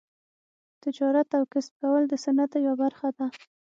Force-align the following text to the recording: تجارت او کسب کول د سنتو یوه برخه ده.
تجارت 0.83 1.29
او 1.37 1.43
کسب 1.53 1.73
کول 1.81 2.03
د 2.07 2.13
سنتو 2.23 2.57
یوه 2.65 2.77
برخه 2.83 3.09
ده. 3.17 3.25